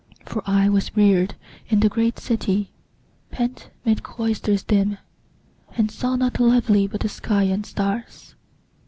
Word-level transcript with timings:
For 0.25 0.41
I 0.47 0.67
was 0.67 0.97
reared 0.97 1.35
In 1.69 1.81
the 1.81 1.87
great 1.87 2.17
city, 2.17 2.71
pent 3.29 3.69
'mid 3.85 4.01
cloisters 4.01 4.63
dim, 4.63 4.97
And 5.77 5.91
saw 5.91 6.15
nought 6.15 6.39
lovely 6.39 6.87
but 6.87 7.01
the 7.01 7.07
sky 7.09 7.43
and 7.43 7.63
stars. 7.63 8.33